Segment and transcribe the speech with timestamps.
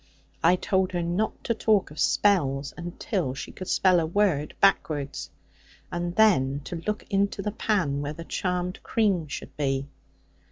[0.43, 5.29] I told her not to talk of spells, until she could spell a word backwards;
[5.91, 9.85] and then to look into the pan where the charmed cream should be.